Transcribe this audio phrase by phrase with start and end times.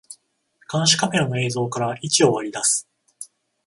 [0.67, 2.89] 監視カメラの映像から位置を割り出す